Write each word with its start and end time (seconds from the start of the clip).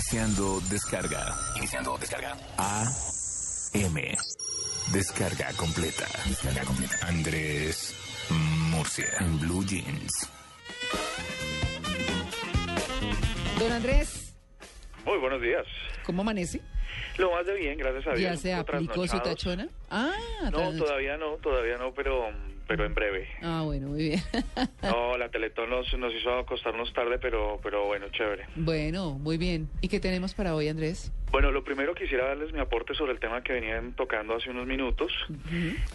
Iniciando 0.00 0.62
descarga. 0.70 1.36
Iniciando 1.58 1.98
descarga. 1.98 2.34
A. 2.56 2.84
M. 3.74 4.16
Descarga 4.94 5.52
completa. 5.58 6.06
Descarga 6.26 6.64
completa. 6.64 7.06
Andrés 7.06 7.94
Murcia. 8.70 9.04
En 9.20 9.38
Blue 9.40 9.62
Jeans. 9.66 10.26
Don 13.58 13.70
Andrés, 13.72 14.32
Muy 15.04 15.18
buenos 15.18 15.42
días. 15.42 15.66
¿cómo 16.06 16.22
amanece? 16.22 16.62
Lo 17.18 17.32
más 17.32 17.44
de 17.44 17.54
bien, 17.56 17.76
gracias 17.76 18.06
a 18.06 18.14
Dios. 18.16 18.22
¿Ya 18.22 18.36
se 18.38 18.54
aplicó 18.54 19.06
su 19.06 19.20
tachona? 19.20 19.68
Ah, 19.90 20.14
No, 20.44 20.72
todavía 20.78 21.18
no, 21.18 21.36
todavía 21.42 21.76
no, 21.76 21.92
pero, 21.92 22.30
pero 22.70 22.86
en 22.86 22.94
breve. 22.94 23.26
Ah, 23.42 23.62
bueno, 23.64 23.88
muy 23.88 24.10
bien. 24.10 24.20
No, 24.82 25.18
la 25.18 25.28
Teletón 25.28 25.70
nos, 25.70 25.92
nos 25.98 26.14
hizo 26.14 26.38
acostarnos 26.38 26.92
tarde, 26.92 27.18
pero, 27.20 27.58
pero 27.64 27.86
bueno, 27.86 28.06
chévere. 28.10 28.46
bueno, 28.54 29.18
muy 29.18 29.38
bien. 29.38 29.68
¿Y 29.80 29.88
qué 29.88 29.98
tenemos 29.98 30.34
para 30.34 30.54
hoy, 30.54 30.68
Andrés? 30.68 31.12
Bueno, 31.30 31.52
lo 31.52 31.62
primero 31.62 31.94
quisiera 31.94 32.26
darles 32.26 32.52
mi 32.52 32.58
aporte 32.58 32.92
sobre 32.94 33.12
el 33.12 33.20
tema 33.20 33.42
que 33.42 33.52
venían 33.52 33.92
tocando 33.92 34.34
hace 34.34 34.50
unos 34.50 34.66
minutos. 34.66 35.12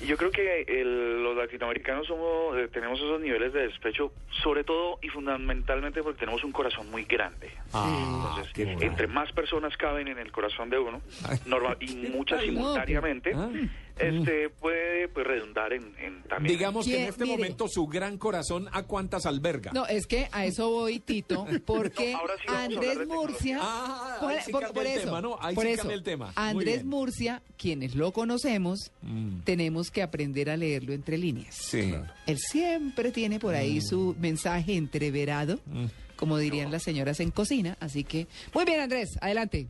Y 0.01 0.05
yo 0.05 0.15
creo 0.15 0.31
que 0.31 0.61
el- 0.67 1.21
los 1.23 1.35
latinoamericanos 1.35 2.07
somos, 2.07 2.57
eh, 2.57 2.69
tenemos 2.71 2.97
esos 2.99 3.19
niveles 3.19 3.51
de 3.51 3.67
despecho, 3.67 4.13
sobre 4.43 4.63
todo 4.63 4.97
y 5.01 5.09
fundamentalmente 5.09 6.01
porque 6.01 6.19
tenemos 6.21 6.43
un 6.43 6.51
corazón 6.53 6.89
muy 6.89 7.03
grande. 7.03 7.51
Ah, 7.73 8.37
Entonces, 8.37 8.81
entre 8.81 9.07
más 9.07 9.31
personas 9.33 9.75
caben 9.77 10.07
en 10.07 10.19
el 10.19 10.31
corazón 10.31 10.69
de 10.69 10.79
uno, 10.79 11.01
normal, 11.45 11.77
y 11.81 11.95
muchas 12.09 12.41
simultáneamente, 12.41 13.33
Ah. 13.35 13.49
este 13.97 14.49
puede 14.49 15.07
pues, 15.09 15.25
redundar 15.27 15.73
en, 15.73 15.93
en 15.99 16.21
también. 16.23 16.57
Digamos 16.57 16.85
que 16.85 17.03
en 17.03 17.09
este 17.09 17.23
Mire. 17.25 17.37
momento 17.37 17.67
su 17.67 17.87
gran 17.87 18.17
corazón 18.17 18.67
a 18.71 18.83
cuántas 18.83 19.25
alberga. 19.25 19.71
No, 19.73 19.85
es 19.85 20.07
que 20.07 20.27
a 20.31 20.45
eso 20.45 20.69
voy, 20.69 20.99
Tito, 20.99 21.45
porque 21.65 22.13
No, 22.13 22.19
ahora 22.19 22.33
sí 22.41 22.47
Andrés 22.47 23.07
Murcia... 23.07 23.59
Ah, 23.61 24.17
por, 24.21 24.31
ahí 24.31 24.37
sí 24.45 24.51
por- 24.51 24.63
eso, 24.85 25.05
tema, 25.05 25.21
¿no? 25.21 25.24
Ahí 25.41 25.55
por 25.55 25.65
sí 25.65 25.71
eso, 25.71 25.81
cambia 25.81 25.95
el 25.97 26.03
tema. 26.03 26.31
Andrés. 26.35 26.85
Murcia, 26.85 27.41
quienes 27.57 27.95
lo 27.95 28.11
conocemos, 28.11 28.91
Mm. 29.01 29.39
tenemos 29.43 29.91
que 29.91 30.01
aprender 30.01 30.49
a 30.49 30.57
leerlo 30.57 30.93
entre 30.93 31.17
líneas. 31.17 31.55
Sí. 31.55 31.93
Él 32.27 32.37
siempre 32.39 33.11
tiene 33.11 33.39
por 33.39 33.55
ahí 33.55 33.81
su 33.81 34.15
mensaje 34.19 34.75
entreverado, 34.75 35.59
Mm. 35.65 35.85
como 36.15 36.37
dirían 36.37 36.71
las 36.71 36.83
señoras 36.83 37.19
en 37.19 37.31
cocina. 37.31 37.77
Así 37.79 38.03
que, 38.03 38.27
muy 38.53 38.65
bien, 38.65 38.79
Andrés, 38.79 39.09
adelante. 39.21 39.67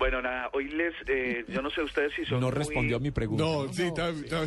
Bueno, 0.00 0.22
nada, 0.22 0.48
hoy 0.54 0.66
les, 0.70 0.94
eh, 1.08 1.44
yo 1.46 1.60
no 1.60 1.70
sé 1.70 1.82
ustedes 1.82 2.12
si 2.16 2.24
son 2.24 2.40
No 2.40 2.46
muy- 2.48 2.56
respondió 2.56 2.96
a 2.96 3.00
mi 3.00 3.10
pregunta. 3.10 3.44
No, 3.44 3.70
sí, 3.70 3.82
está, 3.82 4.08
está- 4.08 4.44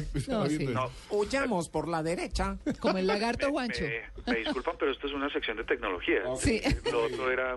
bien. 0.48 0.60
sí. 0.60 0.66
No, 0.66 0.90
Huyamos 1.12 1.70
por 1.70 1.88
la 1.88 2.02
derecha. 2.02 2.58
Como 2.80 2.98
el 2.98 3.06
lagarto 3.06 3.50
Juancho. 3.52 3.84
me, 3.84 4.32
me 4.34 4.40
disculpan, 4.40 4.76
pero 4.80 4.92
esto 4.92 5.06
es 5.06 5.14
una 5.14 5.30
sección 5.32 5.56
de 5.58 5.64
tecnología. 5.64 6.22
Sí. 6.40 6.60
Lo 6.92 7.04
otro 7.06 7.30
era... 7.32 7.56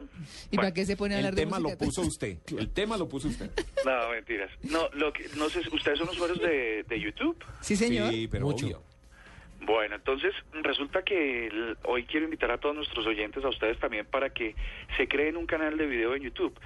¿Y 0.50 0.56
para 0.56 0.74
qué 0.74 0.84
se 0.84 0.94
pone 0.94 1.14
a 1.14 1.18
hablar 1.18 1.30
El 1.32 1.36
de 1.36 1.42
tema 1.42 1.58
música? 1.58 1.78
lo 1.84 1.86
puso 1.88 2.02
usted. 2.02 2.38
El 2.58 2.68
tema 2.70 2.98
lo 2.98 3.08
puso 3.08 3.28
usted. 3.28 3.50
No, 3.86 4.10
mentiras. 4.10 4.50
No, 4.64 4.90
lo 4.92 5.10
que, 5.14 5.26
no 5.36 5.48
sé, 5.48 5.60
¿ustedes 5.72 5.98
son 5.98 6.10
usuarios 6.10 6.38
de, 6.40 6.84
de 6.86 7.00
YouTube? 7.00 7.42
Sí, 7.62 7.76
señor. 7.76 8.10
Sí, 8.12 8.28
pero 8.30 8.44
Mucho. 8.44 8.66
obvio. 8.66 8.82
Bueno, 9.66 9.96
entonces 9.96 10.32
resulta 10.62 11.02
que 11.02 11.48
el- 11.48 11.76
hoy 11.86 12.04
quiero 12.04 12.24
invitar 12.24 12.52
a 12.52 12.58
todos 12.58 12.76
nuestros 12.76 13.04
oyentes, 13.04 13.44
a 13.44 13.48
ustedes 13.48 13.76
también, 13.80 14.06
para 14.06 14.30
que 14.30 14.54
se 14.96 15.08
creen 15.08 15.36
un 15.36 15.44
canal 15.46 15.76
de 15.76 15.86
video 15.86 16.14
en 16.14 16.22
YouTube. 16.22 16.56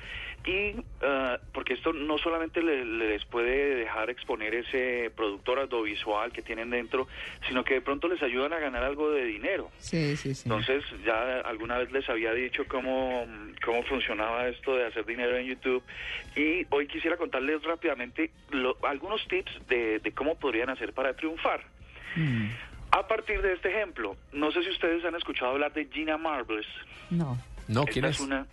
Y 0.45 0.75
ah, 1.01 1.39
porque 1.55 1.73
esto 1.75 1.95
no 1.95 2.19
solamente 2.19 2.63
le- 2.63 2.85
les 2.85 3.25
puede 3.25 3.75
dejar 3.77 4.11
exponer 4.11 4.55
ese 4.55 5.11
productor 5.17 5.61
audiovisual 5.61 6.31
que 6.31 6.43
tienen 6.43 6.69
dentro, 6.69 7.09
sino 7.49 7.65
que 7.65 7.75
de 7.75 7.81
pronto 7.81 8.07
les 8.07 8.23
ayudan 8.23 8.53
a 8.53 8.59
ganar 8.59 8.85
algo 8.85 9.11
de 9.11 9.25
dinero. 9.25 9.71
Sí, 9.79 10.15
sí, 10.17 10.35
sí. 10.35 10.43
Entonces, 10.51 10.85
ya 11.03 11.41
alguna 11.41 11.79
vez 11.79 11.91
les 11.93 12.07
había 12.11 12.35
dicho 12.35 12.69
cómo, 12.69 13.27
cómo 13.65 13.83
funcionaba 13.85 14.47
esto 14.49 14.77
de 14.77 14.85
hacer 14.87 15.07
dinero 15.07 15.39
en 15.39 15.47
YouTube 15.47 15.83
y 16.37 16.67
hoy 16.69 16.87
quisiera 16.87 17.17
contarles 17.17 17.63
rápidamente 17.63 18.31
lo- 18.51 18.77
algunos 18.83 19.27
tips 19.29 19.53
de, 19.69 20.01
de 20.01 20.13
cómo 20.13 20.35
podrían 20.39 20.69
hacer 20.69 20.93
para 20.93 21.15
triunfar. 21.15 21.65
Mm, 22.17 22.47
A 22.93 23.07
partir 23.07 23.41
de 23.43 23.53
este 23.53 23.69
ejemplo, 23.71 24.17
no 24.33 24.51
sé 24.53 24.63
si 24.65 24.71
ustedes 24.71 25.05
han 25.05 25.15
escuchado 25.15 25.53
hablar 25.53 25.73
de 25.73 25.87
Gina 25.87 26.17
Marbles. 26.17 26.67
no. 27.11 27.39
No, 27.69 27.83
Esta 27.83 27.93
¿quién 27.93 28.05
es? 28.07 28.19
una, 28.19 28.47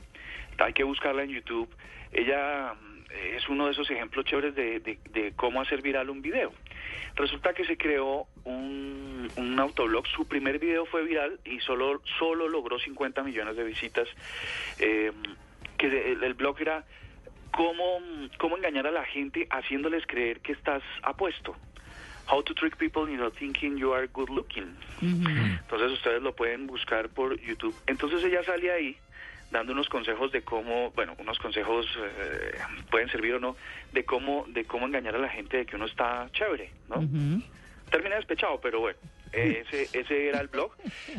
hay 0.59 0.73
que 0.73 0.83
buscarla 0.83 1.23
en 1.23 1.31
YouTube. 1.31 1.67
Ella 2.11 2.75
mm, 2.75 3.35
es 3.35 3.49
uno 3.49 3.65
de 3.65 3.71
esos 3.71 3.89
ejemplos 3.89 4.25
chéveres 4.25 4.53
de, 4.53 4.79
de- 4.79 4.99
de 5.09 5.33
cómo 5.35 5.59
hacer 5.59 5.81
viral 5.81 6.11
un 6.11 6.21
video. 6.21 6.53
Resulta 7.15 7.51
que 7.55 7.65
se 7.65 7.77
creó 7.77 8.27
un, 8.43 9.27
un 9.37 9.59
autoblog, 9.59 10.05
su 10.05 10.27
primer 10.27 10.59
video 10.59 10.85
fue 10.85 11.03
viral 11.03 11.39
y 11.45 11.59
solo, 11.61 11.99
solo 12.19 12.47
logró 12.47 12.77
50 12.77 13.23
millones 13.23 13.55
de 13.55 13.63
visitas. 13.63 14.07
Eh, 14.77 15.11
que 15.79 15.87
el 16.11 16.33
blog 16.35 16.61
era 16.61 16.85
cómo, 17.51 17.99
cómo 18.37 18.55
engañar 18.57 18.85
a 18.85 18.91
la 18.91 19.03
gente 19.05 19.47
haciéndoles 19.49 20.05
creer 20.05 20.41
que 20.41 20.51
estás 20.51 20.83
apuesto. 21.01 21.55
How 22.29 22.41
to 22.43 22.53
trick 22.53 22.75
people 22.77 23.09
into 23.11 23.29
thinking 23.31 23.77
you 23.77 23.93
are 23.93 24.07
good 24.07 24.29
looking. 24.29 24.75
Entonces 25.01 25.91
ustedes 25.91 26.21
lo 26.21 26.33
pueden 26.35 26.67
buscar 26.67 27.09
por 27.09 27.39
YouTube. 27.39 27.75
Entonces 27.87 28.23
ella 28.23 28.43
sale 28.43 28.71
ahí 28.71 28.97
dando 29.51 29.71
unos 29.71 29.87
consejos 29.87 30.31
de 30.33 30.41
cómo, 30.41 30.91
bueno, 30.91 31.15
unos 31.19 31.39
consejos 31.39 31.85
eh, 31.97 32.57
pueden 32.91 33.07
servir 33.09 33.35
o 33.35 33.39
no, 33.39 33.55
de 33.93 34.03
cómo, 34.03 34.45
de 34.49 34.65
cómo 34.65 34.87
engañar 34.87 35.15
a 35.15 35.19
la 35.19 35.29
gente 35.29 35.57
de 35.57 35.65
que 35.65 35.77
uno 35.77 35.85
está 35.85 36.27
chévere, 36.33 36.69
¿no? 36.89 36.97
Termina 37.89 38.17
despechado, 38.17 38.59
pero 38.59 38.81
bueno, 38.81 38.99
ese, 39.31 39.83
ese 39.97 40.27
era 40.27 40.41
el 40.41 40.49
blog, 40.49 40.73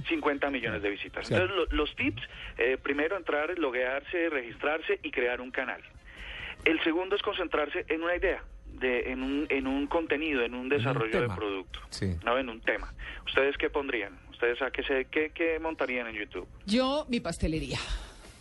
50 0.08 0.50
millones 0.50 0.82
de 0.82 0.90
visitas. 0.90 1.30
Entonces 1.30 1.56
lo- 1.56 1.76
los 1.76 1.96
tips, 1.96 2.22
eh, 2.58 2.76
primero 2.82 3.16
entrar, 3.16 3.58
loguearse, 3.58 4.28
registrarse 4.28 5.00
y 5.02 5.10
crear 5.10 5.40
un 5.40 5.50
canal. 5.50 5.80
El 6.66 6.78
segundo 6.84 7.16
es 7.16 7.22
concentrarse 7.22 7.86
en 7.88 8.02
una 8.02 8.14
idea, 8.16 8.42
de, 8.80 9.10
en, 9.12 9.22
un, 9.22 9.46
en 9.50 9.66
un 9.66 9.86
contenido, 9.86 10.42
en 10.42 10.54
un 10.54 10.68
desarrollo 10.68 11.20
de 11.22 11.28
producto, 11.28 11.80
Sí. 11.90 12.14
no 12.24 12.38
en 12.38 12.48
un 12.48 12.60
tema. 12.60 12.92
¿Ustedes 13.26 13.56
qué 13.58 13.70
pondrían? 13.70 14.18
¿Ustedes 14.30 14.60
a 14.62 14.70
qué, 14.70 14.82
se, 14.84 15.04
qué, 15.06 15.30
qué 15.34 15.58
montarían 15.58 16.06
en 16.06 16.14
YouTube? 16.14 16.46
Yo, 16.66 17.06
mi 17.08 17.20
pastelería. 17.20 17.78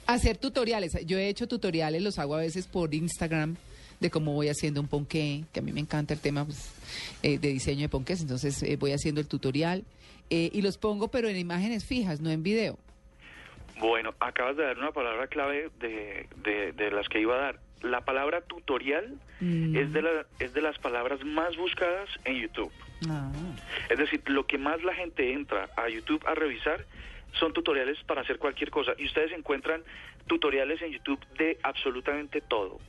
Hacer 0.05 0.37
tutoriales. 0.37 0.97
Yo 1.05 1.17
he 1.17 1.27
hecho 1.27 1.47
tutoriales, 1.47 2.01
los 2.01 2.17
hago 2.19 2.35
a 2.35 2.39
veces 2.39 2.67
por 2.67 2.93
Instagram, 2.93 3.55
de 3.99 4.09
cómo 4.09 4.33
voy 4.33 4.47
haciendo 4.47 4.79
un 4.79 4.87
ponqué, 4.87 5.43
que 5.51 5.59
a 5.59 5.63
mí 5.63 5.71
me 5.71 5.79
encanta 5.81 6.13
el 6.13 6.19
tema 6.21 6.45
pues, 6.45 6.71
eh, 7.23 7.39
de 7.39 7.47
diseño 7.49 7.81
de 7.81 7.89
ponqués, 7.89 8.21
entonces 8.21 8.61
eh, 8.63 8.77
voy 8.77 8.91
haciendo 8.91 9.19
el 9.19 9.27
tutorial 9.27 9.83
eh, 10.29 10.49
y 10.53 10.61
los 10.61 10.77
pongo, 10.77 11.07
pero 11.09 11.27
en 11.29 11.35
imágenes 11.37 11.83
fijas, 11.85 12.21
no 12.21 12.29
en 12.29 12.43
video. 12.43 12.77
Bueno, 13.79 14.13
acabas 14.19 14.55
de 14.57 14.63
dar 14.63 14.77
una 14.77 14.91
palabra 14.91 15.27
clave 15.27 15.69
de, 15.79 16.27
de, 16.43 16.71
de 16.73 16.91
las 16.91 17.07
que 17.09 17.19
iba 17.21 17.35
a 17.35 17.39
dar. 17.39 17.59
La 17.81 18.01
palabra 18.01 18.41
tutorial 18.41 19.15
Mm. 19.39 19.75
es, 19.77 19.93
de 19.93 20.01
la, 20.01 20.25
es 20.39 20.53
de 20.53 20.61
las 20.61 20.79
palabras 20.79 21.23
más 21.23 21.55
buscadas 21.57 22.09
en 22.25 22.38
YouTube. 22.41 22.71
Ah. 23.07 23.31
Es 23.89 23.99
decir, 23.99 24.21
lo 24.25 24.47
que 24.47 24.57
más 24.57 24.81
la 24.83 24.95
gente 24.95 25.31
entra 25.31 25.69
a 25.77 25.88
YouTube 25.89 26.25
a 26.25 26.33
revisar 26.33 26.85
son 27.33 27.53
tutoriales 27.53 27.97
para 28.07 28.21
hacer 28.21 28.39
cualquier 28.39 28.71
cosa. 28.71 28.93
Y 28.97 29.05
ustedes 29.05 29.31
encuentran 29.33 29.83
tutoriales 30.25 30.81
en 30.81 30.91
YouTube 30.91 31.23
de 31.38 31.59
absolutamente 31.61 32.41
todo. 32.41 32.79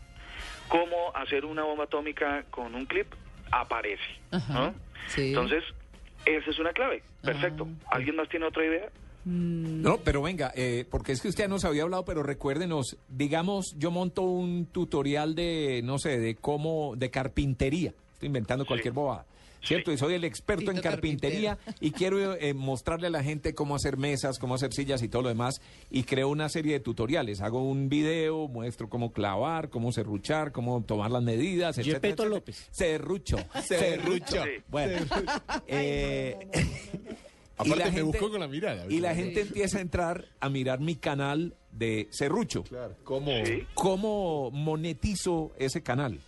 Cómo 0.69 1.15
hacer 1.15 1.45
una 1.45 1.65
bomba 1.65 1.85
atómica 1.85 2.45
con 2.51 2.75
un 2.75 2.87
clip, 2.87 3.09
aparece. 3.51 4.03
Ajá, 4.31 4.53
¿no? 4.55 4.75
sí. 5.07 5.29
Entonces, 5.29 5.65
esa 6.25 6.51
es 6.51 6.59
una 6.59 6.73
clave. 6.73 7.03
Perfecto. 7.23 7.69
Ah, 7.87 7.97
¿Alguien 7.97 8.17
más 8.17 8.29
tiene 8.31 8.47
otra 8.47 8.65
idea? 8.65 8.89
Mm, 9.29 9.83
No, 9.83 9.99
pero 9.99 10.23
venga, 10.23 10.53
eh, 10.57 10.85
porque 10.91 11.13
es 11.13 11.21
que 11.21 11.29
usted 11.29 11.45
ya 11.45 11.49
nos 11.49 11.65
había 11.65 11.83
hablado, 11.83 12.05
pero 12.05 12.23
recuérdenos, 12.23 12.97
digamos, 13.09 13.75
yo 13.79 13.91
monto 13.91 14.23
un 14.23 14.67
tutorial 14.67 15.35
de, 15.35 15.83
no 15.85 15.99
sé, 15.99 16.19
de 16.19 16.35
cómo, 16.35 16.95
de 16.97 17.11
carpintería. 17.11 17.93
Estoy 18.15 18.27
inventando 18.29 18.65
cualquier 18.67 18.95
bobada. 18.95 19.27
¿Cierto? 19.61 19.91
Sí. 19.91 19.97
Y 19.97 19.99
soy 19.99 20.15
el 20.15 20.23
experto 20.23 20.71
en 20.71 20.81
carpintería 20.81 21.59
y 21.81 21.91
quiero 21.91 22.35
eh, 22.41 22.55
mostrarle 22.55 23.09
a 23.09 23.11
la 23.11 23.25
gente 23.25 23.55
cómo 23.55 23.75
hacer 23.75 23.97
mesas, 23.97 24.39
cómo 24.39 24.55
hacer 24.55 24.73
sillas 24.73 25.03
y 25.03 25.09
todo 25.09 25.23
lo 25.23 25.29
demás. 25.31 25.61
Y 25.91 26.05
creo 26.05 26.29
una 26.29 26.49
serie 26.49 26.75
de 26.75 26.81
tutoriales. 26.81 27.41
Hago 27.41 27.61
un 27.69 27.89
video, 27.89 28.47
muestro 28.47 28.89
cómo 28.89 29.13
clavar, 29.13 29.69
cómo 29.69 29.91
serruchar, 29.91 30.53
cómo 30.53 30.81
tomar 30.85 31.11
las 31.11 31.25
medidas, 31.25 31.77
etcétera. 31.77 32.29
López. 32.29 32.69
Serrucho. 32.71 33.37
Serrucho. 33.67 34.45
Sí. 34.45 34.63
Bueno. 34.69 35.05
eh, 35.67 36.37
y 36.88 36.88
Aparte 37.59 37.77
la 37.77 37.85
me 37.87 37.91
gente- 37.93 38.03
buscó 38.03 38.31
con 38.31 38.41
la 38.41 38.49
mirada. 38.49 38.87
y 38.89 39.01
la 39.01 39.15
gente 39.15 39.41
empieza 39.43 39.79
a 39.79 39.81
entrar 39.81 40.25
a 40.41 40.49
mirar 40.49 40.81
mi 40.81 40.97
canal 40.97 41.55
de 41.73 42.09
Serrucho. 42.11 42.63
Claro, 42.65 42.95
¿cómo? 43.05 43.33
Sí. 43.45 43.67
¿Cómo 43.75 44.51
monetizo 44.53 45.53
ese 45.59 45.83
canal? 45.83 46.19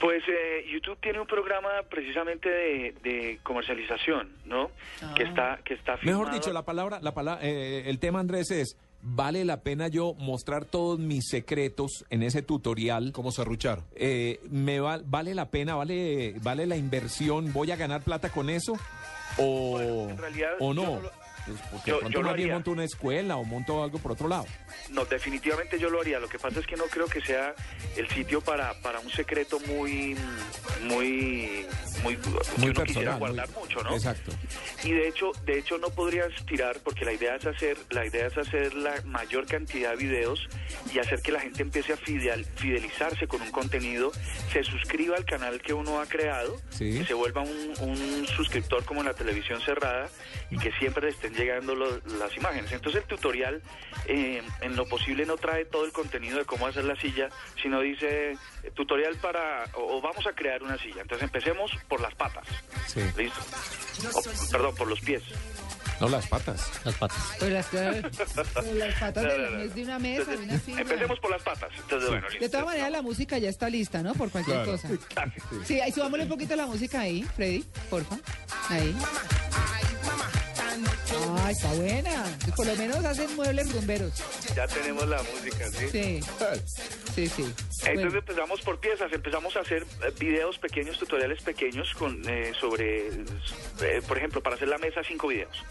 Pues 0.00 0.22
eh, 0.28 0.64
YouTube 0.72 0.98
tiene 1.00 1.20
un 1.20 1.28
programa 1.28 1.68
precisamente 1.88 2.48
de, 2.48 2.94
de 3.04 3.38
comercialización, 3.44 4.30
¿no? 4.46 4.70
Ah. 5.00 5.14
Que 5.16 5.22
está 5.22 5.60
que 5.64 5.74
está 5.74 5.92
Mejor 6.02 6.26
firmado- 6.26 6.32
dicho, 6.34 6.52
la 6.52 6.64
palabra, 6.64 6.98
la 7.00 7.14
palabra, 7.14 7.40
eh, 7.46 7.84
el 7.86 8.00
tema 8.00 8.18
Andrés 8.18 8.50
es 8.50 8.76
vale 9.04 9.44
la 9.44 9.62
pena 9.62 9.86
yo 9.88 10.14
mostrar 10.14 10.64
todos 10.64 10.98
mis 10.98 11.28
secretos 11.28 12.04
en 12.10 12.22
ese 12.24 12.42
tutorial. 12.42 13.12
¿Cómo 13.12 13.30
serruchar? 13.30 13.80
Eh, 13.94 14.40
me 14.50 14.80
va- 14.80 15.00
vale 15.04 15.34
la 15.36 15.50
pena, 15.50 15.76
vale, 15.76 16.34
vale 16.42 16.66
la 16.66 16.76
inversión, 16.76 17.52
voy 17.52 17.70
a 17.70 17.76
ganar 17.76 18.02
plata 18.02 18.28
con 18.30 18.50
eso 18.50 18.74
o, 19.38 19.80
en 20.10 20.18
realidad 20.18 20.50
o 20.60 20.74
no. 20.74 21.00
lo- 21.00 21.21
Pues 21.46 21.58
porque 21.70 21.90
yo, 22.10 22.22
más 22.22 22.36
bien 22.36 22.52
monto 22.52 22.70
una 22.70 22.84
escuela 22.84 23.36
o 23.36 23.44
monto 23.44 23.82
algo 23.82 23.98
por 23.98 24.12
otro 24.12 24.28
lado. 24.28 24.46
No, 24.90 25.04
definitivamente 25.04 25.78
yo 25.78 25.90
lo 25.90 26.00
haría. 26.00 26.18
Lo 26.20 26.28
que 26.28 26.38
pasa 26.38 26.60
es 26.60 26.66
que 26.66 26.76
no 26.76 26.84
creo 26.84 27.06
que 27.06 27.20
sea 27.20 27.54
el 27.96 28.08
sitio 28.08 28.40
para, 28.40 28.74
para 28.80 29.00
un 29.00 29.10
secreto 29.10 29.58
muy, 29.60 30.16
muy, 30.82 31.66
muy, 32.02 32.18
muy 32.58 32.72
personal, 32.72 33.18
guardar 33.18 33.50
mucho, 33.50 33.82
¿no? 33.82 33.94
Exacto. 33.94 34.32
Y 34.84 34.92
de 34.92 35.08
hecho, 35.08 35.32
de 35.44 35.58
hecho 35.58 35.78
no 35.78 35.90
podrías 35.90 36.30
tirar 36.46 36.78
porque 36.84 37.04
la 37.04 37.12
idea 37.12 37.36
es 37.36 37.46
hacer, 37.46 37.76
la 37.90 38.06
idea 38.06 38.26
es 38.26 38.38
hacer 38.38 38.74
la 38.74 39.00
mayor 39.04 39.46
cantidad 39.46 39.90
de 39.90 39.96
videos 39.96 40.48
y 40.92 40.98
hacer 40.98 41.22
que 41.22 41.32
la 41.32 41.40
gente 41.40 41.62
empiece 41.62 41.92
a 41.92 41.96
fidelizarse 41.96 43.26
con 43.26 43.42
un 43.42 43.50
contenido, 43.50 44.12
se 44.52 44.62
suscriba 44.62 45.16
al 45.16 45.24
canal 45.24 45.60
que 45.60 45.72
uno 45.72 46.00
ha 46.00 46.06
creado, 46.06 46.60
que 46.78 47.04
se 47.04 47.14
vuelva 47.14 47.42
un, 47.42 47.72
un, 47.80 48.26
suscriptor 48.26 48.84
como 48.84 49.00
en 49.00 49.06
la 49.06 49.14
televisión 49.14 49.60
cerrada 49.60 50.08
y 50.50 50.58
que 50.58 50.72
siempre 50.72 51.02
le 51.02 51.08
estén 51.32 51.46
llegando 51.46 51.74
las 51.74 52.36
imágenes. 52.36 52.72
Entonces 52.72 53.02
el 53.02 53.08
tutorial 53.08 53.62
eh, 54.06 54.42
en 54.60 54.76
lo 54.76 54.86
posible 54.86 55.26
no 55.26 55.36
trae 55.36 55.64
todo 55.64 55.84
el 55.84 55.92
contenido 55.92 56.38
de 56.38 56.44
cómo 56.44 56.66
hacer 56.66 56.84
la 56.84 56.96
silla, 56.96 57.28
sino 57.60 57.80
dice 57.80 58.36
tutorial 58.74 59.16
para, 59.16 59.64
o, 59.74 60.00
vamos 60.00 60.26
a 60.26 60.32
crear 60.32 60.62
una 60.62 60.78
silla. 60.78 61.02
Entonces 61.02 61.24
empecemos 61.24 61.72
por 61.88 62.00
las 62.00 62.14
patas. 62.14 62.46
¿Listo? 63.16 63.40
perdón, 64.50 64.74
por 64.74 64.88
los 64.88 65.00
pies. 65.00 65.22
No, 66.00 66.08
las 66.08 66.26
patas. 66.26 66.68
Las 66.84 66.96
patas. 66.96 67.36
Pues 67.38 67.52
las, 67.52 67.72
las 67.72 68.94
patas 69.00 69.22
de, 69.22 69.68
de, 69.68 69.84
una 69.84 70.00
mesa, 70.00 70.32
de 70.32 70.38
una 70.38 70.58
silla. 70.58 70.80
Empecemos 70.80 71.20
por 71.20 71.30
las 71.30 71.42
patas. 71.42 71.70
Entonces, 71.78 72.10
bueno, 72.10 72.26
de 72.40 72.48
todas 72.48 72.66
maneras, 72.66 72.90
la 72.90 73.02
música 73.02 73.38
ya 73.38 73.48
está 73.48 73.68
lista, 73.68 74.02
¿no? 74.02 74.12
Por 74.14 74.30
cualquier 74.30 74.64
cosa. 74.64 74.88
Sí, 75.64 75.80
ahí 75.80 75.92
subámosle 75.92 76.24
un 76.24 76.30
poquito 76.30 76.56
la 76.56 76.66
música 76.66 77.00
ahí, 77.02 77.22
Freddy, 77.22 77.64
porfa. 77.88 78.16
Ahí. 78.68 78.96
Ay, 81.44 81.52
está 81.52 81.72
buena. 81.74 82.24
Por 82.56 82.66
lo 82.66 82.76
menos 82.76 83.04
hacen 83.04 83.34
muebles 83.36 83.72
rumberos. 83.72 84.22
Ya 84.54 84.66
tenemos 84.66 85.06
la 85.08 85.22
música, 85.22 85.68
¿sí? 85.70 85.88
Sí. 85.88 86.20
Sí, 87.14 87.26
sí. 87.28 87.54
Entonces 87.84 88.14
empezamos 88.20 88.60
por 88.62 88.80
piezas, 88.80 89.12
empezamos 89.12 89.56
a 89.56 89.60
hacer 89.60 89.82
eh, 89.82 90.12
videos 90.18 90.58
pequeños, 90.58 90.98
tutoriales 90.98 91.42
pequeños 91.42 91.92
con 91.94 92.22
eh, 92.28 92.52
sobre, 92.58 93.08
eh, 93.08 94.02
por 94.06 94.16
ejemplo, 94.16 94.42
para 94.42 94.56
hacer 94.56 94.68
la 94.68 94.78
mesa, 94.78 95.02
cinco 95.06 95.28
videos. 95.28 95.62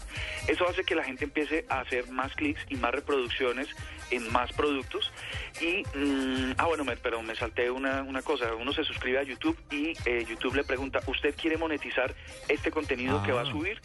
Eso 0.46 0.68
hace 0.68 0.84
que 0.84 0.94
la 0.94 1.04
gente 1.04 1.24
empiece 1.24 1.64
a 1.68 1.80
hacer 1.80 2.08
más 2.10 2.32
clics 2.34 2.60
y 2.68 2.76
más 2.76 2.92
reproducciones 2.92 3.68
en 4.12 4.30
más 4.32 4.52
productos. 4.52 5.12
Y, 5.60 5.82
mm, 5.96 6.54
ah, 6.58 6.66
bueno, 6.66 6.84
pero 7.02 7.22
me 7.22 7.34
salté 7.34 7.70
una, 7.70 8.02
una 8.02 8.22
cosa. 8.22 8.54
Uno 8.54 8.72
se 8.72 8.84
suscribe 8.84 9.18
a 9.18 9.22
YouTube 9.22 9.56
y 9.70 9.94
YouTube 10.24 10.54
le 10.54 10.64
pregunta, 10.64 11.00
¿usted 11.06 11.34
quiere 11.34 11.56
monetizar 11.56 12.14
este 12.48 12.70
contenido 12.70 13.22
que 13.22 13.32
va 13.32 13.40
a 13.40 13.44
ah, 13.44 13.50
subir? 13.50 13.80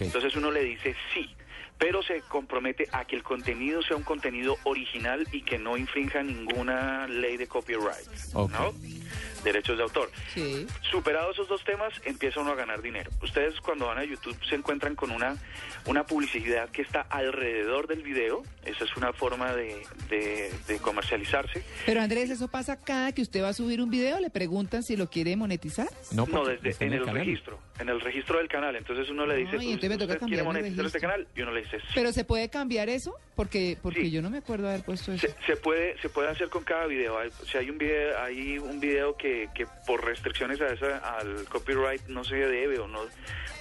Entonces 0.00 0.34
uno 0.36 0.50
le 0.50 0.62
dice 0.62 0.94
sí 1.12 1.28
pero 1.78 2.02
se 2.02 2.20
compromete 2.22 2.88
a 2.92 3.04
que 3.04 3.16
el 3.16 3.22
contenido 3.22 3.82
sea 3.82 3.96
un 3.96 4.04
contenido 4.04 4.56
original 4.64 5.26
y 5.32 5.42
que 5.42 5.58
no 5.58 5.76
infrinja 5.76 6.22
ninguna 6.22 7.08
ley 7.08 7.36
de 7.36 7.46
copyright, 7.46 8.08
¿no? 8.34 8.72
Derechos 9.42 9.76
de 9.76 9.82
autor. 9.82 10.10
Sí. 10.32 10.66
Superados 10.88 11.34
esos 11.34 11.48
dos 11.48 11.64
temas, 11.64 11.92
empieza 12.04 12.40
uno 12.40 12.52
a 12.52 12.54
ganar 12.54 12.80
dinero. 12.80 13.10
Ustedes 13.22 13.60
cuando 13.60 13.86
van 13.86 13.98
a 13.98 14.04
YouTube 14.04 14.36
se 14.48 14.54
encuentran 14.54 14.94
con 14.94 15.10
una, 15.10 15.36
una 15.86 16.06
publicidad 16.06 16.68
que 16.70 16.82
está 16.82 17.00
alrededor 17.00 17.88
del 17.88 18.02
video. 18.02 18.44
Esa 18.64 18.84
es 18.84 18.96
una 18.96 19.12
forma 19.12 19.52
de, 19.52 19.82
de, 20.08 20.78
comercializarse. 20.78 21.64
Pero 21.84 22.00
Andrés, 22.00 22.30
¿eso 22.30 22.46
pasa 22.46 22.76
cada 22.76 23.10
que 23.10 23.22
usted 23.22 23.42
va 23.42 23.48
a 23.48 23.52
subir 23.52 23.80
un 23.80 23.90
video? 23.90 24.20
¿Le 24.20 24.30
preguntan 24.30 24.84
si 24.84 24.96
lo 24.96 25.10
quiere 25.10 25.34
monetizar? 25.34 25.88
No, 26.12 26.26
desde 26.44 26.84
en 26.84 26.92
el, 26.92 27.06
registro. 27.06 27.58
En 27.82 27.88
el 27.88 28.00
registro 28.00 28.38
del 28.38 28.46
canal. 28.46 28.76
Entonces 28.76 29.10
uno 29.10 29.26
le 29.26 29.38
dice, 29.38 29.56
¿usted 29.56 29.98
quiere 30.20 30.44
monetizar 30.44 30.86
este 30.86 31.00
canal? 31.00 31.26
Y 31.34 31.42
uno 31.42 31.50
le 31.50 31.62
dice, 31.62 31.78
¿Pero 31.92 32.12
se 32.12 32.24
puede 32.24 32.48
cambiar 32.48 32.88
eso? 32.88 33.18
Porque 33.34 33.76
porque 33.82 34.08
yo 34.08 34.22
no 34.22 34.30
me 34.30 34.38
acuerdo 34.38 34.68
haber 34.68 34.84
puesto 34.84 35.12
eso. 35.12 35.26
Se, 35.44 35.56
puede 35.56 35.98
se 35.98 36.08
puede 36.08 36.28
hacer 36.28 36.48
con 36.48 36.62
cada 36.62 36.86
video. 36.86 37.18
si 37.44 37.58
hay 37.58 37.70
un 37.70 37.78
video 37.78 38.16
hay 38.20 38.58
un 38.58 38.78
video 38.78 39.16
que, 39.16 39.48
que 39.52 39.66
por 39.84 40.04
restricciones 40.04 40.60
a 40.60 40.68
esa, 40.68 40.98
al 40.98 41.44
copyright 41.48 42.02
no 42.06 42.22
se 42.22 42.36
debe 42.36 42.78
o 42.78 42.86
no 42.86 43.00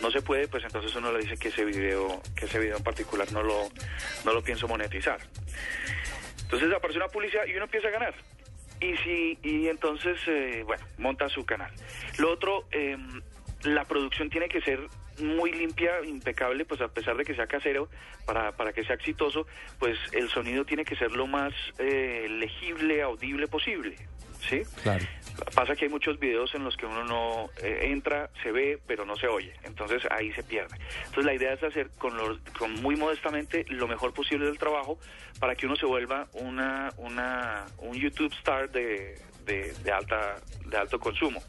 no 0.02 0.12
se 0.12 0.22
puede, 0.22 0.48
pues 0.48 0.64
entonces 0.66 0.96
uno 0.96 1.12
le 1.12 1.20
dice 1.20 1.38
que 1.38 1.48
ese 1.48 1.66
video 1.66 2.22
que 2.36 2.46
ese 2.46 2.60
video 2.60 2.78
en 2.78 2.84
particular 2.84 3.32
no 3.32 3.42
lo 3.42 3.70
no 4.24 4.34
lo 4.34 4.44
pienso 4.44 4.68
monetizar. 4.68 5.20
Entonces 6.44 6.72
aparece 6.72 7.00
una 7.00 7.08
publicidad 7.08 7.48
y 7.48 7.54
uno 7.54 7.64
empieza 7.64 7.88
a 7.88 7.92
ganar. 7.92 8.14
Y 8.80 8.96
si 8.98 9.40
y 9.42 9.68
entonces 9.68 10.20
eh, 10.28 10.62
bueno 10.64 10.86
monta 11.00 11.28
su 11.28 11.44
canal. 11.44 11.72
Lo 12.20 12.32
otro 12.32 12.68
eh, 12.72 12.98
la 13.64 13.86
producción 13.86 14.30
tiene 14.30 14.50
que 14.50 14.62
ser 14.62 14.88
muy 15.20 15.52
limpia, 15.52 16.04
impecable, 16.06 16.66
pues 16.66 16.82
a 16.82 16.88
pesar 16.88 17.16
de 17.18 17.26
que 17.26 17.36
sea 17.36 17.48
casero, 17.48 17.90
para, 18.26 18.54
para 18.54 18.74
que 18.74 18.84
sea 18.84 18.96
exitoso, 18.96 19.46
pues 19.80 19.98
el 20.14 20.30
sonido 20.30 20.66
tiene 20.66 20.86
que 20.86 20.96
ser 20.96 21.12
lo 21.12 21.28
más 21.28 21.54
eh, 21.78 22.28
legible, 22.30 23.02
audible 23.02 23.48
posible. 23.48 23.96
¿Sí? 24.50 24.64
Claro. 24.82 25.06
Pasa 25.54 25.76
que 25.76 25.86
hay 25.86 25.92
muchos 25.92 26.20
videos 26.20 26.56
en 26.56 26.64
los 26.64 26.76
que 26.76 26.88
uno 26.88 27.04
no 27.04 27.52
eh, 27.62 27.92
entra, 27.92 28.32
se 28.42 28.52
ve, 28.52 28.80
pero 28.88 29.06
no 29.06 29.16
se 29.16 29.28
oye. 29.28 29.54
Entonces 29.64 30.02
ahí 30.10 30.34
se 30.34 30.42
pierde. 30.42 30.76
Entonces 31.06 31.26
la 31.26 31.36
idea 31.36 31.54
es 31.54 31.62
hacer 31.62 31.92
con, 32.00 32.14
con 32.58 32.74
muy 32.82 32.96
modestamente 32.96 33.64
lo 33.70 33.88
mejor 33.88 34.14
posible 34.14 34.48
del 34.48 34.58
trabajo 34.58 34.98
para 35.40 35.54
que 35.54 35.68
uno 35.68 35.76
se 35.76 35.86
vuelva 35.86 36.28
una, 36.34 36.92
una, 36.98 37.66
un 37.78 37.96
YouTube 37.96 38.34
star 38.34 38.72
de, 38.72 39.16
de, 39.46 39.74
de 39.84 39.92
alta, 39.92 40.38
de 40.66 40.78
alto 40.78 41.00
consumo. 41.00 41.42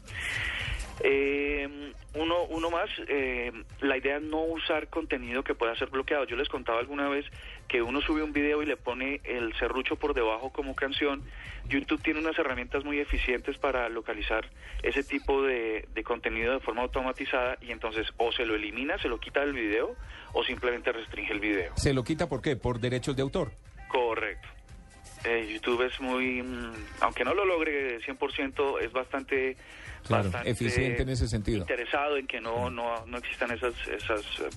Eh, 0.99 1.93
uno, 2.15 2.43
uno 2.43 2.69
más, 2.69 2.89
eh, 3.07 3.51
la 3.81 3.97
idea 3.97 4.17
es 4.17 4.23
no 4.23 4.43
usar 4.43 4.87
contenido 4.89 5.43
que 5.43 5.55
pueda 5.55 5.75
ser 5.75 5.89
bloqueado. 5.89 6.25
Yo 6.25 6.35
les 6.35 6.47
contaba 6.47 6.79
alguna 6.79 7.09
vez 7.09 7.25
que 7.67 7.81
uno 7.81 8.01
sube 8.01 8.21
un 8.21 8.33
video 8.33 8.61
y 8.61 8.67
le 8.67 8.77
pone 8.77 9.19
el 9.23 9.53
serrucho 9.57 9.95
por 9.95 10.13
debajo 10.13 10.51
como 10.51 10.75
canción. 10.75 11.23
YouTube 11.67 12.01
tiene 12.03 12.19
unas 12.19 12.37
herramientas 12.37 12.83
muy 12.85 12.99
eficientes 12.99 13.57
para 13.57 13.89
localizar 13.89 14.47
ese 14.83 15.03
tipo 15.03 15.41
de, 15.41 15.87
de 15.93 16.03
contenido 16.03 16.53
de 16.53 16.59
forma 16.59 16.83
automatizada 16.83 17.57
y 17.61 17.71
entonces 17.71 18.07
o 18.17 18.31
se 18.31 18.45
lo 18.45 18.55
elimina, 18.55 18.97
se 18.99 19.07
lo 19.07 19.19
quita 19.19 19.39
del 19.39 19.53
video 19.53 19.95
o 20.33 20.43
simplemente 20.43 20.91
restringe 20.91 21.33
el 21.33 21.39
video. 21.39 21.73
¿Se 21.77 21.93
lo 21.93 22.03
quita 22.03 22.27
por 22.29 22.41
qué? 22.41 22.55
¿Por 22.55 22.79
derechos 22.79 23.15
de 23.15 23.21
autor? 23.21 23.51
Correcto. 23.87 24.47
Eh, 25.25 25.47
YouTube 25.53 25.85
es 25.85 25.99
muy, 26.01 26.41
mm, 26.41 26.73
aunque 27.01 27.23
no 27.23 27.33
lo 27.33 27.45
logre 27.45 27.99
100%, 28.01 28.79
es 28.79 28.91
bastante 28.91 29.55
claro, 30.05 30.29
eficiente 30.43 31.03
en 31.03 31.09
ese 31.09 31.27
sentido. 31.27 31.59
Interesado 31.59 32.17
en 32.17 32.27
que 32.27 32.41
no, 32.41 32.69
no, 32.69 33.05
no 33.05 33.17
existan 33.17 33.51
esas, 33.51 33.73
esas... 33.87 34.21
Eh, 34.41 34.49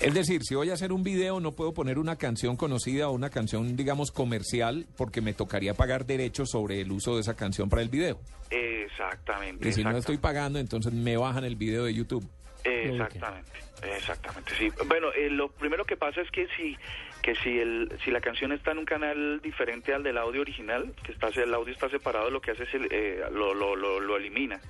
es 0.00 0.14
decir, 0.14 0.42
si 0.42 0.54
voy 0.54 0.70
a 0.70 0.74
hacer 0.74 0.92
un 0.92 1.02
video 1.02 1.38
no 1.40 1.52
puedo 1.52 1.74
poner 1.74 1.98
una 1.98 2.16
canción 2.16 2.56
conocida 2.56 3.08
o 3.08 3.12
una 3.12 3.28
canción, 3.28 3.76
digamos, 3.76 4.10
comercial 4.10 4.86
porque 4.96 5.20
me 5.20 5.34
tocaría 5.34 5.74
pagar 5.74 6.06
derechos 6.06 6.50
sobre 6.50 6.80
el 6.80 6.90
uso 6.90 7.16
de 7.16 7.20
esa 7.20 7.36
canción 7.36 7.68
para 7.68 7.82
el 7.82 7.90
video. 7.90 8.20
Exactamente. 8.50 9.68
Y 9.68 9.72
si 9.72 9.84
no 9.84 9.96
estoy 9.96 10.16
pagando, 10.16 10.58
entonces 10.58 10.92
me 10.92 11.16
bajan 11.18 11.44
el 11.44 11.56
video 11.56 11.84
de 11.84 11.92
YouTube. 11.92 12.26
Exactamente, 12.64 13.50
exactamente, 13.82 14.54
sí. 14.54 14.70
Bueno, 14.86 15.12
eh, 15.12 15.30
lo 15.30 15.48
primero 15.48 15.84
que 15.84 15.96
pasa 15.96 16.20
es 16.20 16.30
que 16.30 16.48
si 16.56 16.76
que 17.22 17.34
si 17.36 17.58
el 17.58 17.92
si 18.04 18.10
la 18.10 18.20
canción 18.20 18.52
está 18.52 18.72
en 18.72 18.78
un 18.78 18.84
canal 18.84 19.40
diferente 19.42 19.92
al 19.92 20.02
del 20.02 20.18
audio 20.18 20.40
original, 20.40 20.94
que 21.04 21.12
está 21.12 21.28
el 21.28 21.54
audio 21.54 21.72
está 21.72 21.88
separado, 21.88 22.30
lo 22.30 22.40
que 22.40 22.52
hace 22.52 22.64
es 22.64 22.70
eh, 22.74 23.24
lo, 23.32 23.54
lo, 23.54 23.76
lo, 23.76 24.00
lo 24.00 24.16
elimina. 24.16 24.60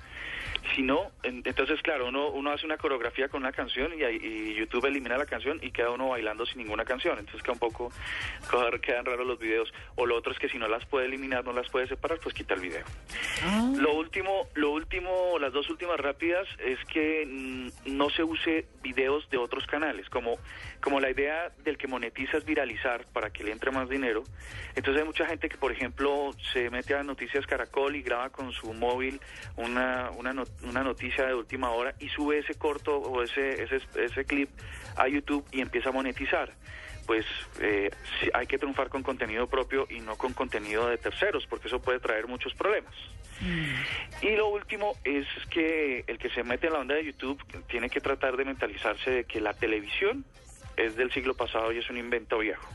Si 0.75 0.83
no, 0.83 1.11
entonces, 1.23 1.81
claro, 1.81 2.07
uno, 2.07 2.29
uno 2.29 2.51
hace 2.51 2.65
una 2.65 2.77
coreografía 2.77 3.27
con 3.27 3.41
una 3.41 3.51
canción 3.51 3.91
y, 3.93 4.03
y, 4.03 4.53
YouTube 4.53 4.85
elimina 4.85 5.17
la 5.17 5.25
canción 5.25 5.59
y 5.61 5.71
queda 5.71 5.89
uno 5.89 6.09
bailando 6.09 6.45
sin 6.45 6.59
ninguna 6.59 6.85
canción. 6.85 7.17
Entonces 7.17 7.41
queda 7.41 7.53
un 7.53 7.59
poco, 7.59 7.91
quedan 8.81 9.05
raros 9.05 9.25
los 9.25 9.39
videos. 9.39 9.73
O 9.95 10.05
lo 10.05 10.15
otro 10.15 10.31
es 10.31 10.39
que 10.39 10.49
si 10.49 10.57
no 10.57 10.67
las 10.67 10.85
puede 10.85 11.07
eliminar, 11.07 11.43
no 11.43 11.51
las 11.51 11.69
puede 11.69 11.87
separar, 11.87 12.19
pues 12.19 12.35
quita 12.35 12.53
el 12.53 12.61
video. 12.61 12.85
Ah. 13.43 13.73
Lo 13.75 13.95
último, 13.95 14.47
lo 14.53 14.71
último, 14.71 15.37
las 15.39 15.51
dos 15.51 15.69
últimas 15.69 15.99
rápidas 15.99 16.47
es 16.59 16.79
que 16.85 17.25
mm, 17.25 17.97
no 17.97 18.09
se 18.11 18.23
use 18.23 18.67
videos 19.01 19.27
de 19.29 19.37
otros 19.37 19.65
canales. 19.65 20.09
Como, 20.09 20.37
como 20.81 20.99
la 20.99 21.09
idea 21.09 21.51
del 21.63 21.77
que 21.77 21.87
monetiza 21.87 22.37
es 22.37 22.45
viralizar 22.45 23.05
para 23.13 23.31
que 23.31 23.43
le 23.43 23.51
entre 23.51 23.71
más 23.71 23.89
dinero. 23.89 24.23
Entonces 24.75 25.01
hay 25.01 25.07
mucha 25.07 25.25
gente 25.25 25.49
que, 25.49 25.57
por 25.57 25.71
ejemplo, 25.71 26.31
se 26.53 26.69
mete 26.69 26.95
a 26.95 27.03
Noticias 27.03 27.45
Caracol 27.45 27.95
y 27.95 28.01
graba 28.01 28.29
con 28.29 28.51
su 28.51 28.73
móvil 28.73 29.19
una, 29.57 30.11
una 30.11 30.31
una 30.63 30.83
noticia 30.83 31.25
de 31.25 31.35
última 31.35 31.71
hora 31.71 31.93
y 31.99 32.09
sube 32.09 32.39
ese 32.39 32.55
corto 32.55 32.97
o 32.97 33.21
ese, 33.21 33.63
ese, 33.63 33.81
ese 33.95 34.25
clip 34.25 34.49
a 34.95 35.07
YouTube 35.07 35.45
y 35.51 35.61
empieza 35.61 35.89
a 35.89 35.91
monetizar 35.91 36.53
pues 37.05 37.25
eh, 37.59 37.89
hay 38.33 38.47
que 38.47 38.57
triunfar 38.57 38.89
con 38.89 39.03
contenido 39.03 39.47
propio 39.47 39.87
y 39.89 39.99
no 39.99 40.15
con 40.15 40.33
contenido 40.33 40.87
de 40.87 40.97
terceros, 40.97 41.45
porque 41.47 41.67
eso 41.67 41.81
puede 41.81 41.99
traer 41.99 42.27
muchos 42.27 42.53
problemas. 42.53 42.93
Mm. 43.41 44.25
Y 44.25 44.35
lo 44.35 44.49
último 44.49 44.95
es 45.03 45.25
que 45.49 46.03
el 46.07 46.17
que 46.17 46.29
se 46.29 46.43
mete 46.43 46.67
en 46.67 46.73
la 46.73 46.79
onda 46.79 46.95
de 46.95 47.05
YouTube 47.05 47.41
tiene 47.67 47.89
que 47.89 48.01
tratar 48.01 48.37
de 48.37 48.45
mentalizarse 48.45 49.09
de 49.09 49.23
que 49.23 49.41
la 49.41 49.53
televisión 49.53 50.25
es 50.77 50.95
del 50.95 51.11
siglo 51.11 51.33
pasado 51.33 51.71
y 51.71 51.79
es 51.79 51.89
un 51.89 51.97
invento 51.97 52.39
viejo. 52.39 52.67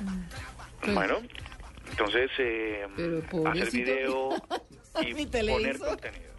Mm. 0.00 0.94
Bueno, 0.94 1.18
entonces 1.90 2.30
eh, 2.38 2.86
hacer 3.46 3.70
video 3.70 4.34
y 5.00 5.26
poner 5.26 5.78
contenido. 5.78 6.32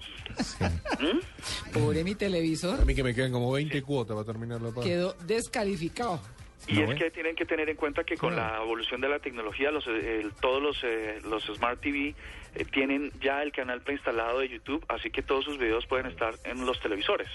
¿Mm? 1.00 1.72
Pobre 1.72 2.04
mi 2.04 2.16
televisor. 2.16 2.82
A 2.82 2.86
mí 2.86 2.96
que 2.96 3.04
me 3.04 3.14
quedan 3.14 3.32
como 3.32 3.52
20 3.52 3.82
cuotas 3.84 4.16
para 4.16 4.26
terminar 4.26 4.62
la 4.62 4.70
paga. 4.70 4.84
Quedó 4.84 5.14
descalificado. 5.26 6.20
Y 6.68 6.82
es 6.82 6.96
que 6.96 7.12
tienen 7.12 7.36
que 7.36 7.46
tener 7.46 7.70
en 7.70 7.76
cuenta 7.76 8.04
que 8.04 8.16
con 8.18 8.36
la 8.38 8.58
evolución 8.62 9.02
de 9.02 9.10
la 9.10 9.20
tecnología, 9.20 9.70
los, 9.72 9.86
eh, 9.88 10.22
el- 10.22 10.32
todos 10.34 10.62
los, 10.62 10.78
eh, 10.84 11.20
los 11.24 11.44
Smart 11.46 11.80
TV 11.82 12.16
eh, 12.56 12.66
tienen 12.66 13.12
ya 13.22 13.42
el 13.44 13.52
canal 13.52 13.82
preinstalado 13.82 14.40
de 14.40 14.50
YouTube, 14.50 14.86
así 14.88 15.10
que 15.10 15.22
todos 15.22 15.44
sus 15.46 15.58
videos 15.58 15.86
pueden 15.88 16.06
estar 16.06 16.36
en 16.46 16.66
los 16.66 16.80
televisores. 16.80 17.28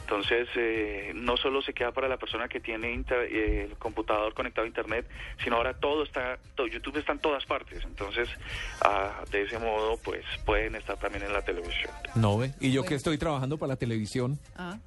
Entonces, 0.00 0.48
eh, 0.56 1.12
no 1.14 1.36
solo 1.36 1.60
se 1.60 1.74
queda 1.74 1.92
para 1.92 2.08
la 2.08 2.16
persona 2.16 2.48
que 2.48 2.60
tiene 2.60 2.90
inter- 2.92 3.28
eh, 3.30 3.64
el 3.70 3.76
computador 3.76 4.32
conectado 4.32 4.64
a 4.64 4.66
Internet, 4.68 5.06
sino 5.44 5.56
ahora 5.56 5.74
todo 5.74 6.02
está, 6.02 6.38
todo, 6.54 6.66
YouTube 6.66 6.96
está 6.96 7.12
en 7.12 7.18
todas 7.18 7.44
partes. 7.44 7.84
Entonces, 7.84 8.26
ah, 8.80 9.22
de 9.30 9.42
ese 9.42 9.58
modo, 9.58 9.98
pues 10.02 10.24
pueden 10.46 10.76
estar 10.76 10.96
también 10.98 11.24
en 11.24 11.32
la 11.34 11.42
televisión. 11.42 11.92
No 12.14 12.38
ve. 12.38 12.52
Y 12.58 12.72
yo 12.72 12.84
que 12.84 12.94
estoy 12.94 13.18
trabajando 13.18 13.58
para 13.58 13.74
la 13.74 13.76
televisión, 13.76 14.38
Ah, 14.56 14.78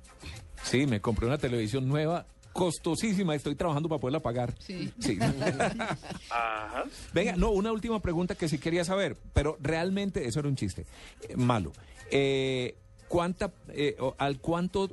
sí, 0.64 0.88
me 0.88 1.00
compré 1.02 1.28
una 1.28 1.38
televisión 1.38 1.88
nueva, 1.88 2.26
costosísima, 2.54 3.36
estoy 3.36 3.56
trabajando 3.56 3.90
para 3.90 4.00
poderla 4.00 4.20
pagar. 4.20 4.54
Sí. 4.60 4.92
Sí. 5.00 5.18
Ajá. 6.30 6.84
Venga, 7.14 7.36
no, 7.36 7.52
una 7.52 7.72
última 7.72 8.00
pregunta 8.02 8.36
que 8.36 8.48
sí 8.48 8.58
quería 8.58 8.84
saber, 8.84 9.18
pero 9.34 9.58
realmente 9.62 10.28
eso 10.28 10.40
era 10.40 10.50
un 10.50 10.56
chiste. 10.56 10.86
Eh, 11.28 11.36
malo. 11.36 11.72
Eh, 12.10 12.76
¿Cuánta, 13.08 13.52
eh, 13.70 13.98
al 14.18 14.40
cuánto, 14.40 14.90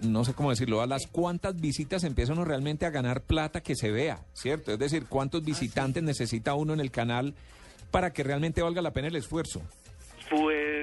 no 0.00 0.24
sé 0.24 0.32
cómo 0.32 0.50
decirlo, 0.50 0.80
a 0.80 0.86
las 0.86 1.08
cuántas 1.08 1.60
visitas 1.60 2.04
empieza 2.04 2.32
uno 2.32 2.44
realmente 2.44 2.86
a 2.86 2.90
ganar 2.90 3.22
plata 3.22 3.62
que 3.62 3.74
se 3.74 3.90
vea, 3.90 4.24
¿cierto? 4.32 4.72
Es 4.72 4.78
decir, 4.78 5.06
¿cuántos 5.08 5.44
visitantes 5.44 6.04
necesita 6.04 6.54
uno 6.54 6.72
en 6.72 6.80
el 6.80 6.92
canal 6.92 7.34
para 7.90 8.12
que 8.12 8.22
realmente 8.22 8.62
valga 8.62 8.80
la 8.80 8.92
pena 8.92 9.08
el 9.08 9.16
esfuerzo? 9.16 9.60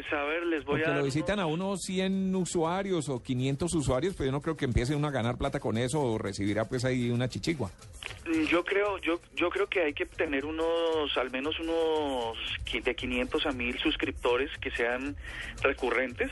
Pues, 0.10 0.20
a 0.22 0.24
ver, 0.26 0.46
les 0.46 0.66
voy 0.66 0.80
Porque 0.80 0.92
a... 0.92 0.98
lo 0.98 1.04
visitan 1.04 1.40
a 1.40 1.46
unos- 1.46 1.54
unos 1.64 1.82
100 1.84 2.36
usuarios 2.36 3.08
o 3.10 3.22
500 3.24 3.74
usuarios, 3.74 4.16
pues 4.16 4.26
yo 4.28 4.32
no 4.32 4.42
creo 4.42 4.58
que 4.58 4.66
empiece 4.66 4.96
uno 4.96 5.08
a 5.08 5.12
ganar 5.12 5.38
plata 5.38 5.60
con 5.60 5.78
eso 5.78 6.02
o 6.02 6.18
recibirá 6.18 6.66
pues 6.66 6.84
ahí 6.84 7.10
una 7.12 7.30
chichigua. 7.30 7.70
Yo 8.50 8.66
creo, 8.66 8.98
yo, 8.98 9.20
yo 9.36 9.50
creo 9.50 9.68
que 9.68 9.82
hay 9.84 9.94
que 9.94 10.06
tener 10.06 10.46
unos, 10.46 11.16
al 11.16 11.32
menos 11.32 11.58
unos 11.60 12.38
de 12.84 12.96
500 12.96 13.46
a 13.46 13.52
1000 13.52 13.80
suscriptores 13.80 14.50
que 14.60 14.72
sean 14.72 15.16
recurrentes 15.62 16.32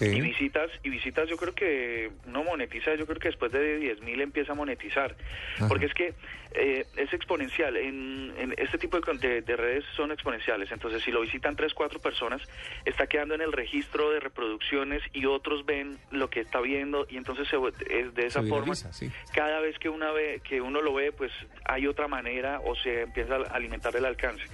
y 0.00 0.20
visitas, 0.20 0.70
y 0.82 0.90
visitas 0.90 1.28
yo 1.28 1.36
creo 1.36 1.54
que 1.54 2.10
uno 2.26 2.44
monetiza, 2.44 2.94
yo 2.94 3.06
creo 3.06 3.18
que 3.18 3.28
después 3.28 3.52
de 3.52 3.80
10.000 3.80 4.20
empieza 4.22 4.52
a 4.52 4.54
monetizar, 4.54 5.16
Ajá. 5.56 5.68
porque 5.68 5.86
es 5.86 5.94
que 5.94 6.14
eh, 6.52 6.84
es 6.96 7.12
exponencial, 7.12 7.76
en, 7.76 8.32
en 8.38 8.54
este 8.56 8.78
tipo 8.78 8.98
de, 9.00 9.42
redes 9.56 9.84
son 9.96 10.12
exponenciales, 10.12 10.70
entonces 10.72 11.02
si 11.02 11.10
lo 11.10 11.20
visitan 11.20 11.56
3, 11.56 11.74
4 11.74 12.00
personas, 12.00 12.42
está 12.84 13.06
quedando 13.06 13.34
en 13.34 13.40
el 13.40 13.52
registro 13.52 14.10
de 14.10 14.20
reproducciones 14.20 15.02
y 15.12 15.26
otros 15.26 15.66
ven 15.66 15.98
lo 16.10 16.30
que 16.30 16.40
está 16.40 16.60
viendo 16.60 17.06
y 17.08 17.16
entonces 17.16 17.48
se, 17.48 17.56
es 17.90 18.14
de 18.14 18.26
esa 18.26 18.42
Se 18.42 18.48
forma 18.48 18.74
viraliza, 18.74 18.92
sí. 18.92 19.10
cada 19.34 19.60
vez 19.60 19.78
que 19.78 19.88
una 19.88 20.12
ve, 20.12 20.40
que 20.42 20.60
uno 20.60 20.80
lo 20.80 20.94
ve, 20.94 21.12
pues 21.12 21.32
hay 21.64 21.86
otra 21.86 22.08
manera 22.08 22.60
o 22.64 22.74
se 22.76 23.02
empieza 23.02 23.36
a 23.36 23.54
alimentar 23.54 23.94
el 23.96 24.04
alcance. 24.04 24.44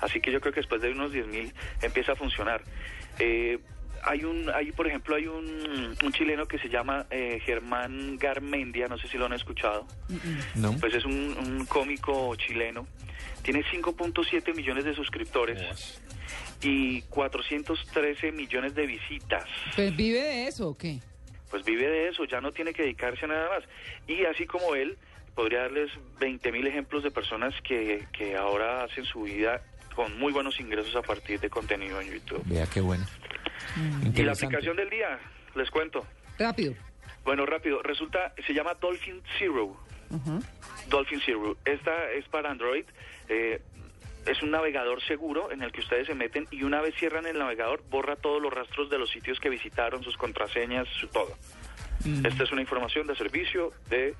Así 0.00 0.20
que 0.20 0.30
yo 0.32 0.40
creo 0.40 0.52
que 0.52 0.60
después 0.60 0.80
de 0.80 0.90
unos 0.90 1.12
10.000 1.12 1.52
empieza 1.82 2.12
a 2.12 2.16
funcionar. 2.16 2.62
Eh, 3.18 3.58
hay 4.04 4.24
un, 4.24 4.50
hay 4.50 4.72
por 4.72 4.86
ejemplo, 4.86 5.16
hay 5.16 5.26
un, 5.26 5.96
un 6.02 6.12
chileno 6.12 6.46
que 6.46 6.58
se 6.58 6.68
llama 6.68 7.06
eh, 7.10 7.40
Germán 7.44 8.16
Garmendia, 8.18 8.86
no 8.86 8.98
sé 8.98 9.08
si 9.08 9.16
lo 9.16 9.26
han 9.26 9.32
escuchado. 9.32 9.86
¿No? 10.54 10.72
Pues 10.78 10.94
es 10.94 11.04
un, 11.04 11.12
un 11.12 11.66
cómico 11.66 12.34
chileno. 12.36 12.86
Tiene 13.42 13.64
5.7 13.64 14.54
millones 14.54 14.84
de 14.84 14.94
suscriptores 14.94 16.00
y 16.62 17.02
413 17.02 18.32
millones 18.32 18.74
de 18.74 18.86
visitas. 18.86 19.44
Pues 19.74 19.94
vive 19.96 20.20
de 20.20 20.48
eso, 20.48 20.68
¿o 20.68 20.74
qué? 20.74 21.00
Pues 21.50 21.64
vive 21.64 21.88
de 21.88 22.08
eso, 22.08 22.24
ya 22.24 22.40
no 22.40 22.52
tiene 22.52 22.72
que 22.72 22.82
dedicarse 22.82 23.24
a 23.24 23.28
nada 23.28 23.48
más. 23.48 23.64
Y 24.06 24.24
así 24.24 24.46
como 24.46 24.74
él, 24.74 24.96
podría 25.34 25.60
darles 25.60 25.90
20 26.20 26.52
mil 26.52 26.66
ejemplos 26.66 27.02
de 27.02 27.10
personas 27.10 27.54
que, 27.62 28.06
que 28.12 28.36
ahora 28.36 28.84
hacen 28.84 29.04
su 29.04 29.22
vida 29.22 29.62
con 29.94 30.18
muy 30.18 30.32
buenos 30.32 30.58
ingresos 30.58 30.94
a 30.96 31.02
partir 31.02 31.38
de 31.40 31.48
contenido 31.48 32.00
en 32.00 32.12
YouTube. 32.12 32.42
Vea 32.46 32.66
qué 32.66 32.80
bueno. 32.80 33.04
Y 33.76 34.00
la 34.00 34.06
Interesante. 34.06 34.46
aplicación 34.46 34.76
del 34.76 34.90
día, 34.90 35.18
les 35.54 35.70
cuento. 35.70 36.06
Rápido. 36.38 36.74
Bueno, 37.24 37.46
rápido, 37.46 37.82
resulta, 37.82 38.34
se 38.46 38.52
llama 38.52 38.74
Dolphin 38.74 39.22
Zero. 39.38 39.76
Dolphin 40.88 41.20
Zero. 41.24 41.56
Esta 41.64 42.10
es 42.12 42.26
para 42.28 42.50
Android. 42.50 42.84
eh, 43.28 43.60
es 44.26 44.42
un 44.42 44.50
navegador 44.52 45.02
seguro 45.02 45.52
en 45.52 45.62
el 45.62 45.70
que 45.70 45.80
ustedes 45.80 46.06
se 46.06 46.14
meten 46.14 46.46
y 46.50 46.62
una 46.62 46.80
vez 46.80 46.94
cierran 46.98 47.26
el 47.26 47.38
navegador, 47.38 47.82
borra 47.90 48.16
todos 48.16 48.40
los 48.40 48.50
rastros 48.50 48.88
de 48.88 48.98
los 48.98 49.10
sitios 49.10 49.38
que 49.38 49.50
visitaron, 49.50 50.02
sus 50.02 50.16
contraseñas, 50.16 50.88
su 50.98 51.08
todo. 51.08 51.36
Esta 52.24 52.44
es 52.44 52.50
una 52.50 52.62
información 52.62 53.06
de 53.06 53.14
servicio 53.16 53.72
de 53.90 54.08
eh, 54.08 54.14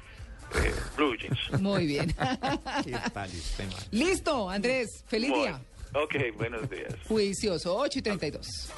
Blue 0.94 1.16
Jeans. 1.16 1.58
Muy 1.60 1.86
bien. 1.86 2.08
¿Qué 2.84 2.98
tal 3.14 3.30
usted, 3.30 3.64
man? 3.66 3.76
Listo, 3.92 4.50
Andrés. 4.50 5.04
Feliz 5.08 5.30
Bueno, 5.30 5.44
día. 5.56 5.60
Ok, 5.94 6.16
buenos 6.36 6.68
días. 6.68 6.92
Juicioso, 7.06 7.76
8 7.76 8.00
y 8.00 8.02
32. 8.02 8.48
Esta 8.48 8.70